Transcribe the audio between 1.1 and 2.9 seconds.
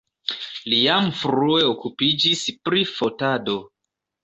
frue okupiĝis pri